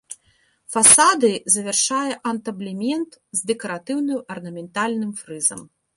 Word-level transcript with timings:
Фасады 0.75 1.29
завяршае 1.55 2.13
антаблемент 2.31 3.11
з 3.41 3.53
дэкаратыўным 3.53 4.19
арнаментальным 4.37 5.11
фрызам. 5.21 5.61